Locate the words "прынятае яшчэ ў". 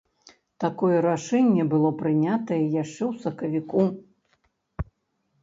1.99-3.27